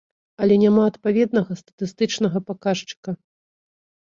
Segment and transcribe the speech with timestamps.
[0.43, 3.11] Але няма адпаведнага статыстычнага паказчыка.